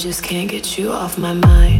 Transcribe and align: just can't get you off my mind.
just 0.00 0.22
can't 0.22 0.50
get 0.50 0.78
you 0.78 0.90
off 0.90 1.18
my 1.18 1.34
mind. 1.34 1.79